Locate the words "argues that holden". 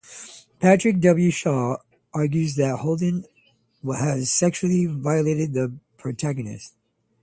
2.11-3.23